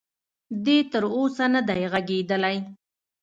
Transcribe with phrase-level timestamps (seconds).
[0.65, 2.57] دې تر اوسه ندی ږغېدلی.